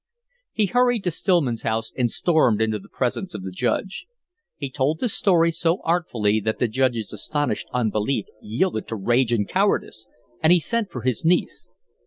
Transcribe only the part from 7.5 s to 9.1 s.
unbelief yielded to